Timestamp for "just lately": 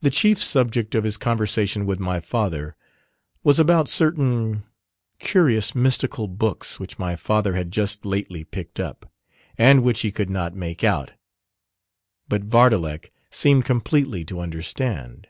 7.70-8.42